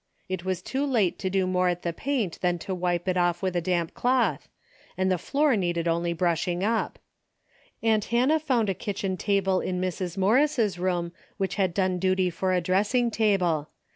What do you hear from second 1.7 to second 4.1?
the paint than to wipe it off with a damp